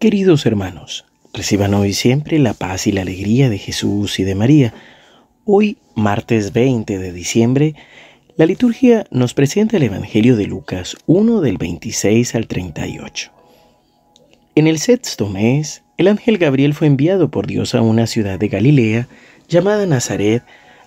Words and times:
Queridos 0.00 0.46
hermanos, 0.46 1.04
reciban 1.34 1.74
hoy 1.74 1.92
siempre 1.92 2.38
la 2.38 2.54
paz 2.54 2.86
y 2.86 2.92
la 2.92 3.02
alegría 3.02 3.50
de 3.50 3.58
Jesús 3.58 4.18
y 4.18 4.24
de 4.24 4.34
María. 4.34 4.72
Hoy, 5.44 5.76
martes 5.94 6.54
20 6.54 6.98
de 6.98 7.12
diciembre, 7.12 7.74
la 8.34 8.46
liturgia 8.46 9.04
nos 9.10 9.34
presenta 9.34 9.76
el 9.76 9.82
Evangelio 9.82 10.36
de 10.36 10.46
Lucas 10.46 10.96
1 11.04 11.42
del 11.42 11.58
26 11.58 12.34
al 12.34 12.46
38. 12.46 13.30
En 14.54 14.66
el 14.68 14.78
sexto 14.78 15.28
mes, 15.28 15.82
el 15.98 16.08
ángel 16.08 16.38
Gabriel 16.38 16.72
fue 16.72 16.86
enviado 16.86 17.30
por 17.30 17.46
Dios 17.46 17.74
a 17.74 17.82
una 17.82 18.06
ciudad 18.06 18.38
de 18.38 18.48
Galilea 18.48 19.06
llamada 19.48 19.84
Nazaret, 19.84 20.42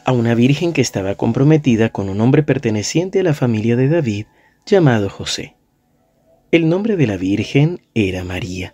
a 0.06 0.12
una 0.12 0.34
virgen 0.34 0.74
que 0.74 0.82
estaba 0.82 1.14
comprometida 1.14 1.90
con 1.90 2.10
un 2.10 2.20
hombre 2.20 2.42
perteneciente 2.42 3.20
a 3.20 3.24
la 3.24 3.36
familia 3.36 3.76
de 3.76 3.90
David 3.90 4.26
llamado 4.66 5.08
José. 5.08 5.54
El 6.52 6.68
nombre 6.68 6.98
de 6.98 7.06
la 7.06 7.18
virgen 7.18 7.80
era 7.94 8.24
María. 8.24 8.74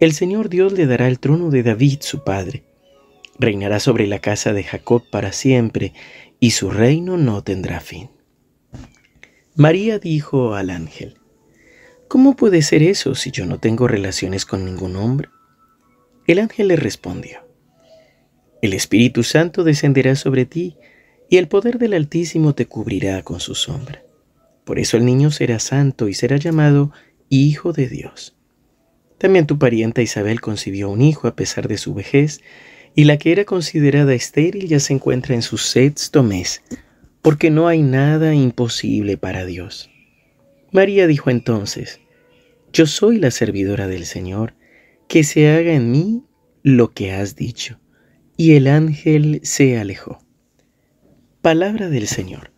El 0.00 0.14
Señor 0.14 0.48
Dios 0.48 0.72
le 0.72 0.86
dará 0.86 1.08
el 1.08 1.20
trono 1.20 1.50
de 1.50 1.62
David, 1.62 1.98
su 2.00 2.24
padre. 2.24 2.64
Reinará 3.38 3.80
sobre 3.80 4.06
la 4.06 4.18
casa 4.18 4.54
de 4.54 4.64
Jacob 4.64 5.02
para 5.10 5.30
siempre, 5.30 5.92
y 6.40 6.52
su 6.52 6.70
reino 6.70 7.18
no 7.18 7.44
tendrá 7.44 7.80
fin. 7.80 8.08
María 9.56 9.98
dijo 9.98 10.54
al 10.54 10.70
ángel, 10.70 11.18
¿Cómo 12.08 12.34
puede 12.34 12.62
ser 12.62 12.82
eso 12.82 13.14
si 13.14 13.30
yo 13.30 13.44
no 13.44 13.60
tengo 13.60 13.88
relaciones 13.88 14.46
con 14.46 14.64
ningún 14.64 14.96
hombre? 14.96 15.28
El 16.26 16.38
ángel 16.38 16.68
le 16.68 16.76
respondió, 16.76 17.46
El 18.62 18.72
Espíritu 18.72 19.22
Santo 19.22 19.64
descenderá 19.64 20.16
sobre 20.16 20.46
ti, 20.46 20.78
y 21.28 21.36
el 21.36 21.46
poder 21.46 21.78
del 21.78 21.92
Altísimo 21.92 22.54
te 22.54 22.64
cubrirá 22.64 23.22
con 23.22 23.38
su 23.38 23.54
sombra. 23.54 24.02
Por 24.64 24.78
eso 24.78 24.96
el 24.96 25.04
niño 25.04 25.30
será 25.30 25.58
santo 25.58 26.08
y 26.08 26.14
será 26.14 26.38
llamado 26.38 26.90
Hijo 27.28 27.74
de 27.74 27.86
Dios. 27.86 28.39
También 29.20 29.46
tu 29.46 29.58
parienta 29.58 30.00
Isabel 30.00 30.40
concibió 30.40 30.88
un 30.88 31.02
hijo 31.02 31.28
a 31.28 31.36
pesar 31.36 31.68
de 31.68 31.76
su 31.76 31.92
vejez, 31.92 32.40
y 32.94 33.04
la 33.04 33.18
que 33.18 33.32
era 33.32 33.44
considerada 33.44 34.14
estéril 34.14 34.66
ya 34.66 34.80
se 34.80 34.94
encuentra 34.94 35.34
en 35.34 35.42
su 35.42 35.58
sexto 35.58 36.22
mes, 36.22 36.62
porque 37.20 37.50
no 37.50 37.68
hay 37.68 37.82
nada 37.82 38.34
imposible 38.34 39.18
para 39.18 39.44
Dios. 39.44 39.90
María 40.72 41.06
dijo 41.06 41.28
entonces, 41.28 42.00
Yo 42.72 42.86
soy 42.86 43.18
la 43.18 43.30
servidora 43.30 43.88
del 43.88 44.06
Señor, 44.06 44.54
que 45.06 45.22
se 45.22 45.50
haga 45.50 45.74
en 45.74 45.90
mí 45.90 46.24
lo 46.62 46.94
que 46.94 47.12
has 47.12 47.36
dicho. 47.36 47.78
Y 48.38 48.54
el 48.54 48.68
ángel 48.68 49.40
se 49.42 49.78
alejó. 49.78 50.24
Palabra 51.42 51.90
del 51.90 52.06
Señor. 52.06 52.52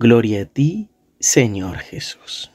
Gloria 0.00 0.42
a 0.42 0.46
ti, 0.46 0.90
Señor 1.20 1.78
Jesús. 1.78 2.50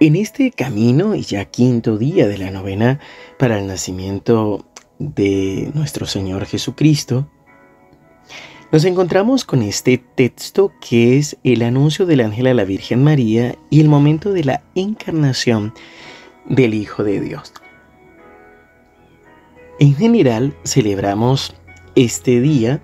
En 0.00 0.14
este 0.14 0.52
camino 0.52 1.16
y 1.16 1.22
ya 1.22 1.46
quinto 1.46 1.98
día 1.98 2.28
de 2.28 2.38
la 2.38 2.52
novena 2.52 3.00
para 3.36 3.58
el 3.58 3.66
nacimiento 3.66 4.64
de 5.00 5.72
nuestro 5.74 6.06
Señor 6.06 6.46
Jesucristo, 6.46 7.28
nos 8.70 8.84
encontramos 8.84 9.44
con 9.44 9.60
este 9.60 9.98
texto 9.98 10.70
que 10.80 11.18
es 11.18 11.36
el 11.42 11.62
anuncio 11.62 12.06
del 12.06 12.20
ángel 12.20 12.46
a 12.46 12.54
la 12.54 12.62
Virgen 12.62 13.02
María 13.02 13.56
y 13.70 13.80
el 13.80 13.88
momento 13.88 14.32
de 14.32 14.44
la 14.44 14.62
encarnación 14.76 15.74
del 16.46 16.74
Hijo 16.74 17.02
de 17.02 17.20
Dios. 17.20 17.52
En 19.80 19.96
general 19.96 20.56
celebramos 20.64 21.56
este 21.96 22.40
día 22.40 22.80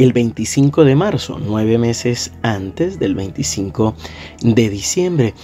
el 0.00 0.14
25 0.14 0.84
de 0.84 0.96
marzo, 0.96 1.38
nueve 1.38 1.76
meses 1.76 2.32
antes 2.40 2.98
del 2.98 3.14
25 3.14 3.94
de 4.40 4.70
diciembre. 4.70 5.34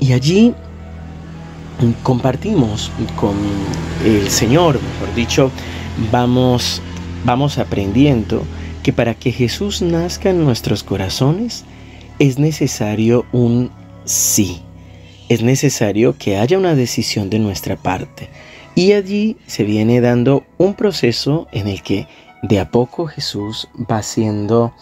Y 0.00 0.12
allí 0.12 0.54
compartimos 2.02 2.90
con 3.20 3.34
el 4.06 4.28
Señor, 4.30 4.80
mejor 4.80 5.14
dicho, 5.14 5.50
vamos, 6.10 6.80
vamos 7.26 7.58
aprendiendo 7.58 8.42
que 8.82 8.94
para 8.94 9.14
que 9.14 9.32
Jesús 9.32 9.82
nazca 9.82 10.30
en 10.30 10.42
nuestros 10.42 10.82
corazones 10.82 11.64
es 12.18 12.38
necesario 12.38 13.26
un 13.32 13.70
sí. 14.06 14.62
Es 15.28 15.42
necesario 15.42 16.16
que 16.16 16.38
haya 16.38 16.56
una 16.56 16.74
decisión 16.74 17.28
de 17.28 17.38
nuestra 17.38 17.76
parte. 17.76 18.30
Y 18.74 18.92
allí 18.92 19.36
se 19.46 19.64
viene 19.64 20.00
dando 20.00 20.44
un 20.56 20.74
proceso 20.74 21.48
en 21.52 21.66
el 21.66 21.82
que 21.82 22.06
de 22.48 22.60
a 22.60 22.70
poco 22.70 23.06
Jesús 23.06 23.68
va 23.90 24.02
siendo 24.02 24.72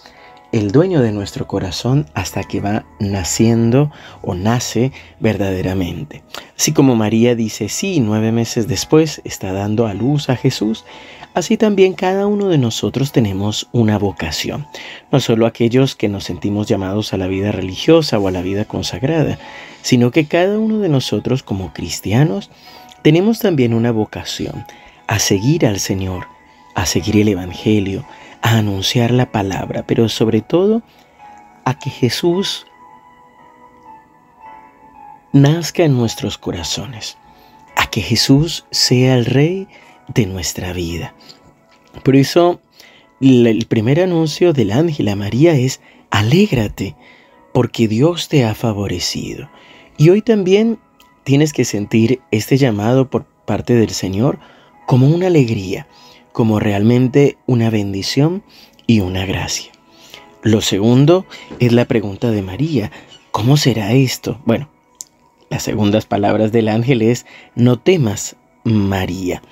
el 0.53 0.71
dueño 0.71 1.01
de 1.01 1.13
nuestro 1.13 1.47
corazón 1.47 2.07
hasta 2.15 2.45
que 2.45 2.61
va 2.61 2.85
naciendo 3.01 3.91
o 4.23 4.35
nace 4.35 4.93
verdaderamente. 5.19 6.23
Así 6.57 6.73
como 6.73 6.95
María 6.95 7.35
dice 7.35 7.69
sí, 7.69 8.01
nueve 8.01 8.33
meses 8.33 8.69
después 8.69 9.21
está 9.25 9.53
dando 9.53 9.87
a 9.87 9.95
luz 9.95 10.29
a 10.29 10.37
Jesús, 10.37 10.85
así 11.33 11.57
también 11.57 11.95
cada 11.95 12.27
uno 12.27 12.49
de 12.49 12.59
nosotros 12.59 13.13
tenemos 13.13 13.69
una 13.73 13.99
vocación. 13.99 14.67
No 15.11 15.19
solo 15.19 15.47
aquellos 15.47 15.97
que 15.97 16.09
nos 16.09 16.25
sentimos 16.25 16.69
llamados 16.69 17.13
a 17.15 17.17
la 17.17 17.27
vida 17.27 17.51
religiosa 17.51 18.19
o 18.19 18.29
a 18.29 18.31
la 18.31 18.43
vida 18.43 18.65
consagrada, 18.65 19.39
sino 19.83 20.11
que 20.11 20.27
cada 20.27 20.59
uno 20.59 20.79
de 20.79 20.89
nosotros 20.89 21.43
como 21.43 21.73
cristianos 21.73 22.51
tenemos 23.03 23.39
también 23.39 23.75
una 23.75 23.91
vocación 23.91 24.65
a 25.07 25.19
seguir 25.19 25.67
al 25.67 25.81
Señor, 25.81 26.27
a 26.75 26.87
seguir 26.87 27.17
el 27.19 27.29
Evangelio, 27.29 28.05
a 28.43 28.59
anunciar 28.59 29.11
la 29.11 29.31
palabra, 29.33 29.85
pero 29.87 30.09
sobre 30.09 30.41
todo 30.41 30.83
a 31.65 31.79
que 31.79 31.91
Jesús 31.91 32.67
nazca 35.33 35.85
en 35.85 35.97
nuestros 35.97 36.39
corazones, 36.39 37.19
a 37.77 37.87
que 37.87 38.01
Jesús 38.01 38.65
sea 38.71 39.15
el 39.17 39.25
rey 39.25 39.69
de 40.09 40.27
nuestra 40.27 40.73
vida. 40.73 41.15
Por 42.03 42.17
eso 42.17 42.61
el 43.21 43.67
primer 43.67 44.01
anuncio 44.01 44.53
del 44.53 44.73
ángel 44.73 45.09
a 45.09 45.17
María 45.17 45.55
es, 45.55 45.81
alégrate, 46.11 46.95
porque 47.53 47.89
Dios 47.89 48.29
te 48.29 48.45
ha 48.45 48.55
favorecido. 48.55 49.49
Y 49.97 50.11
hoy 50.11 50.23
también 50.23 50.79
tienes 51.25 51.53
que 51.53 51.65
sentir 51.65 52.21
este 52.31 52.57
llamado 52.57 53.09
por 53.09 53.25
parte 53.25 53.75
del 53.75 53.91
Señor 53.91 54.39
como 54.87 55.09
una 55.09 55.29
alegría, 55.29 55.87
como 56.35 56.59
realmente 56.59 57.39
una 57.47 57.71
bendición 57.71 58.43
y 58.89 58.99
una 58.99 59.25
gracia. 59.25 59.71
Lo 60.43 60.61
segundo 60.61 61.27
es 61.61 61.73
la 61.73 61.85
pregunta 61.85 62.33
de 62.33 62.43
María, 62.43 62.91
¿cómo 63.31 63.57
será 63.57 63.93
esto? 63.93 64.41
Bueno, 64.45 64.69
las 65.49 65.63
segundas 65.63 66.07
palabras 66.07 66.51
del 66.51 66.69
ángel 66.69 67.03
es, 67.03 67.25
no 67.55 67.79
temas, 67.79 68.35
María. 68.65 69.43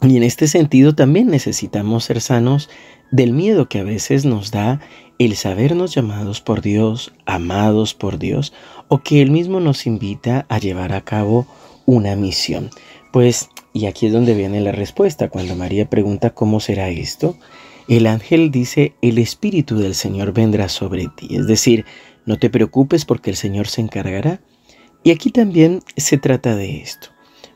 Y 0.00 0.16
en 0.16 0.22
este 0.22 0.48
sentido 0.48 0.94
también 0.94 1.26
necesitamos 1.26 2.04
ser 2.04 2.22
sanos 2.22 2.70
del 3.10 3.34
miedo 3.34 3.68
que 3.68 3.80
a 3.80 3.84
veces 3.84 4.24
nos 4.24 4.50
da 4.50 4.80
el 5.18 5.36
sabernos 5.36 5.94
llamados 5.94 6.40
por 6.40 6.62
Dios, 6.62 7.12
amados 7.26 7.92
por 7.92 8.18
Dios, 8.18 8.54
o 8.88 9.02
que 9.02 9.20
Él 9.20 9.30
mismo 9.30 9.60
nos 9.60 9.86
invita 9.86 10.46
a 10.48 10.58
llevar 10.58 10.94
a 10.94 11.02
cabo 11.02 11.46
una 11.84 12.16
misión. 12.16 12.70
Pues 13.14 13.48
y 13.72 13.86
aquí 13.86 14.06
es 14.06 14.12
donde 14.12 14.34
viene 14.34 14.60
la 14.60 14.72
respuesta. 14.72 15.28
Cuando 15.28 15.54
María 15.54 15.88
pregunta 15.88 16.30
cómo 16.30 16.58
será 16.58 16.88
esto, 16.88 17.36
el 17.86 18.08
ángel 18.08 18.50
dice, 18.50 18.96
el 19.02 19.18
Espíritu 19.18 19.78
del 19.78 19.94
Señor 19.94 20.32
vendrá 20.32 20.68
sobre 20.68 21.06
ti. 21.16 21.36
Es 21.36 21.46
decir, 21.46 21.84
no 22.26 22.40
te 22.40 22.50
preocupes 22.50 23.04
porque 23.04 23.30
el 23.30 23.36
Señor 23.36 23.68
se 23.68 23.82
encargará. 23.82 24.40
Y 25.04 25.12
aquí 25.12 25.30
también 25.30 25.80
se 25.96 26.18
trata 26.18 26.56
de 26.56 26.78
esto. 26.78 27.10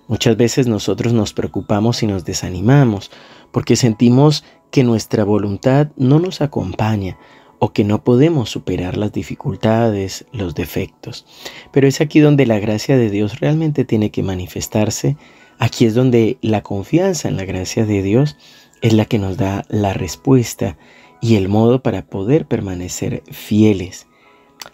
Muchas 0.06 0.36
veces 0.36 0.68
nosotros 0.68 1.12
nos 1.12 1.32
preocupamos 1.32 2.04
y 2.04 2.06
nos 2.06 2.24
desanimamos 2.24 3.10
porque 3.50 3.74
sentimos 3.74 4.44
que 4.70 4.84
nuestra 4.84 5.24
voluntad 5.24 5.88
no 5.96 6.20
nos 6.20 6.40
acompaña 6.40 7.18
o 7.58 7.72
que 7.72 7.82
no 7.82 8.04
podemos 8.04 8.48
superar 8.48 8.96
las 8.96 9.12
dificultades, 9.12 10.24
los 10.30 10.54
defectos. 10.54 11.26
Pero 11.72 11.88
es 11.88 12.00
aquí 12.00 12.20
donde 12.20 12.46
la 12.46 12.60
gracia 12.60 12.96
de 12.96 13.10
Dios 13.10 13.40
realmente 13.40 13.84
tiene 13.84 14.12
que 14.12 14.22
manifestarse 14.22 15.16
Aquí 15.58 15.84
es 15.84 15.94
donde 15.94 16.38
la 16.40 16.62
confianza 16.62 17.28
en 17.28 17.36
la 17.36 17.44
gracia 17.44 17.84
de 17.84 18.02
Dios 18.02 18.36
es 18.80 18.92
la 18.92 19.04
que 19.04 19.18
nos 19.18 19.36
da 19.36 19.64
la 19.68 19.92
respuesta 19.92 20.78
y 21.20 21.36
el 21.36 21.48
modo 21.48 21.82
para 21.82 22.06
poder 22.06 22.46
permanecer 22.46 23.22
fieles, 23.30 24.06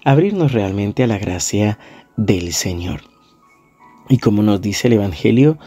abrirnos 0.04 0.52
realmente 0.52 1.02
a 1.02 1.06
la 1.06 1.18
gracia 1.18 1.78
del 2.16 2.52
Señor. 2.52 3.02
Y 4.08 4.18
como 4.18 4.42
nos 4.42 4.60
dice 4.60 4.88
el 4.88 4.94
Evangelio, 4.94 5.58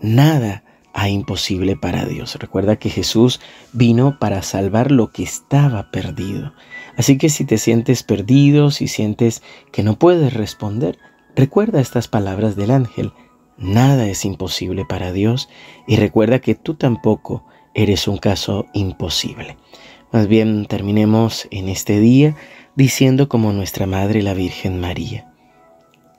nada 0.00 0.64
hay 0.92 1.12
imposible 1.12 1.76
para 1.76 2.04
Dios. 2.04 2.34
Recuerda 2.36 2.76
que 2.76 2.90
Jesús 2.90 3.40
vino 3.72 4.18
para 4.18 4.42
salvar 4.42 4.90
lo 4.90 5.10
que 5.10 5.22
estaba 5.22 5.90
perdido. 5.90 6.52
Así 6.96 7.18
que 7.18 7.28
si 7.28 7.44
te 7.44 7.56
sientes 7.56 8.02
perdido, 8.02 8.70
si 8.70 8.88
sientes 8.88 9.42
que 9.72 9.82
no 9.82 9.98
puedes 9.98 10.34
responder, 10.34 10.98
recuerda 11.36 11.80
estas 11.80 12.08
palabras 12.08 12.56
del 12.56 12.72
ángel. 12.72 13.12
Nada 13.58 14.06
es 14.06 14.24
imposible 14.24 14.84
para 14.84 15.12
Dios 15.12 15.48
y 15.86 15.96
recuerda 15.96 16.38
que 16.38 16.54
tú 16.54 16.74
tampoco 16.74 17.44
eres 17.74 18.06
un 18.06 18.16
caso 18.16 18.66
imposible. 18.72 19.56
Más 20.12 20.28
bien 20.28 20.66
terminemos 20.66 21.48
en 21.50 21.68
este 21.68 21.98
día 21.98 22.36
diciendo 22.76 23.28
como 23.28 23.52
nuestra 23.52 23.86
Madre 23.86 24.22
la 24.22 24.32
Virgen 24.32 24.80
María. 24.80 25.32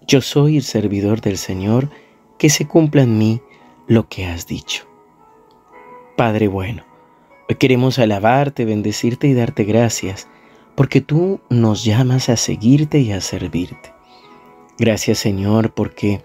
Yo 0.06 0.22
soy 0.22 0.58
el 0.58 0.64
servidor 0.64 1.22
del 1.22 1.38
Señor, 1.38 1.90
que 2.38 2.50
se 2.50 2.68
cumpla 2.68 3.04
en 3.04 3.18
mí 3.18 3.42
lo 3.88 4.10
que 4.10 4.26
has 4.26 4.46
dicho. 4.46 4.86
Padre 6.18 6.50
bueno, 6.50 6.84
hoy 7.48 7.56
queremos 7.56 8.00
alabarte, 8.00 8.66
bendecirte 8.66 9.28
y 9.28 9.34
darte 9.34 9.64
gracias, 9.64 10.28
porque 10.76 11.00
tú 11.00 11.40
nos 11.50 11.86
llamas 11.86 12.28
a 12.28 12.36
seguirte 12.36 13.00
y 13.00 13.12
a 13.14 13.22
servirte. 13.22 13.94
Gracias 14.78 15.20
Señor, 15.20 15.74
porque 15.74 16.22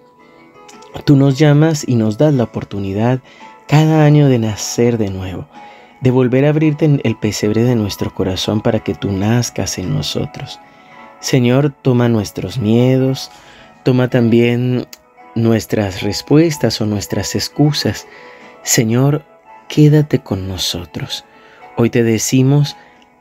tú 1.02 1.16
nos 1.16 1.38
llamas 1.38 1.84
y 1.86 1.96
nos 1.96 2.18
das 2.18 2.34
la 2.34 2.44
oportunidad 2.44 3.20
cada 3.66 4.04
año 4.04 4.28
de 4.28 4.38
nacer 4.38 4.98
de 4.98 5.10
nuevo, 5.10 5.46
de 6.00 6.10
volver 6.10 6.44
a 6.44 6.50
abrirte 6.50 7.00
el 7.02 7.16
pesebre 7.16 7.64
de 7.64 7.76
nuestro 7.76 8.14
corazón 8.14 8.60
para 8.60 8.80
que 8.80 8.94
tú 8.94 9.10
nazcas 9.12 9.78
en 9.78 9.94
nosotros. 9.94 10.60
Señor, 11.20 11.72
toma 11.82 12.08
nuestros 12.08 12.58
miedos, 12.58 13.30
Toma 13.84 14.08
también 14.08 14.86
nuestras 15.34 16.00
respuestas 16.00 16.80
o 16.80 16.86
nuestras 16.86 17.34
excusas. 17.34 18.06
Señor, 18.62 19.26
quédate 19.68 20.20
con 20.20 20.48
nosotros. 20.48 21.26
Hoy 21.76 21.90
te 21.90 22.02
decimos, 22.02 22.76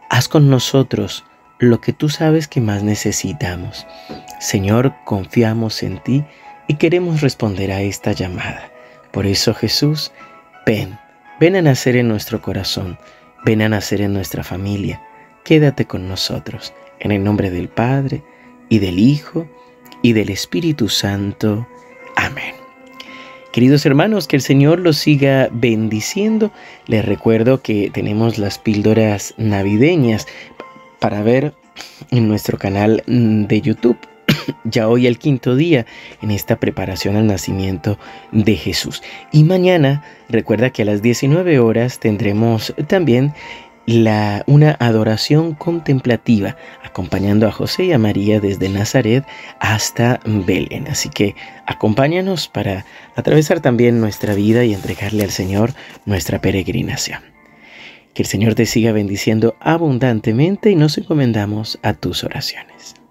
haz 0.10 0.30
con 0.30 0.50
nosotros 0.50 1.26
lo 1.60 1.82
que 1.82 1.92
tú 1.92 2.08
sabes 2.08 2.48
que 2.48 2.62
más 2.62 2.82
necesitamos. 2.82 3.86
Señor, 4.40 4.94
confiamos 5.04 5.84
en 5.84 6.02
ti 6.02 6.24
y 6.68 6.76
queremos 6.76 7.22
responder 7.22 7.72
a 7.72 7.82
esta 7.82 8.12
llamada. 8.12 8.72
Por 9.12 9.26
eso 9.26 9.54
Jesús, 9.54 10.12
ven, 10.66 10.98
ven 11.40 11.56
a 11.56 11.62
nacer 11.62 11.96
en 11.96 12.08
nuestro 12.08 12.42
corazón, 12.42 12.98
ven 13.46 13.62
a 13.62 13.70
nacer 13.70 14.02
en 14.02 14.14
nuestra 14.14 14.44
familia. 14.44 15.02
Quédate 15.44 15.86
con 15.86 16.08
nosotros. 16.08 16.74
En 17.00 17.12
el 17.12 17.24
nombre 17.24 17.50
del 17.50 17.68
Padre 17.68 18.24
y 18.70 18.80
del 18.80 18.98
Hijo 18.98 19.48
y 20.02 20.14
del 20.14 20.30
Espíritu 20.30 20.88
Santo. 20.88 21.68
Amén. 22.16 22.56
Queridos 23.52 23.86
hermanos, 23.86 24.28
que 24.28 24.38
el 24.38 24.42
Señor 24.42 24.80
los 24.80 24.98
siga 24.98 25.50
bendiciendo. 25.52 26.52
Les 26.88 27.06
recuerdo 27.06 27.62
que 27.62 27.92
tenemos 27.94 28.40
las 28.40 28.58
píldoras 28.58 29.36
navideñas 29.38 30.28
para 31.00 31.22
ver 31.22 31.54
en 32.10 32.28
nuestro 32.28 32.58
canal 32.58 33.04
de 33.06 33.62
YouTube. 33.62 33.98
Ya 34.64 34.88
hoy 34.88 35.08
el 35.08 35.20
quinto 35.20 35.56
día 35.56 35.86
en 36.22 36.32
esta 36.32 36.58
preparación 36.58 37.16
al 37.16 37.28
nacimiento 37.28 37.98
de 38.32 38.56
Jesús. 38.56 39.04
Y 39.32 39.44
mañana 39.44 40.04
recuerda 40.30 40.70
que 40.70 40.84
a 40.84 40.86
las 40.86 41.02
19 41.02 41.60
horas 41.60 42.00
tendremos 42.00 42.74
también 42.88 43.34
la, 43.86 44.44
una 44.48 44.78
adoración 44.80 45.54
contemplativa, 45.54 46.56
acompañando 46.84 47.48
a 47.48 47.52
José 47.52 47.86
y 47.86 47.92
a 47.92 47.98
María 47.98 48.40
desde 48.40 48.70
Nazaret 48.70 49.26
hasta 49.60 50.20
Belén. 50.26 50.88
Así 50.88 51.10
que 51.10 51.36
acompáñanos 51.66 52.48
para 52.48 52.86
atravesar 53.16 53.60
también 53.60 54.00
nuestra 54.00 54.34
vida 54.34 54.64
y 54.64 54.74
entregarle 54.74 55.24
al 55.24 55.32
Señor 55.32 55.74
nuestra 56.06 56.40
peregrinación. 56.40 57.22
Que 58.14 58.24
el 58.24 58.28
Señor 58.28 58.56
te 58.56 58.66
siga 58.66 58.92
bendiciendo 58.92 59.56
abundantemente 59.60 60.70
y 60.70 60.76
nos 60.76 60.98
encomendamos 60.98 61.80
a 61.82 61.94
tus 61.94 62.24
oraciones. 62.24 63.03